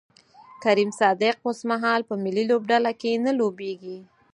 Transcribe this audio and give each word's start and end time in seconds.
کریم 0.63 0.89
صادق 0.99 1.35
اوسمهال 1.47 1.99
په 2.09 2.13
ملي 2.23 2.43
لوبډله 2.51 2.91
کې 3.01 3.11
نه 3.25 3.31
لوبیږي 3.39 3.97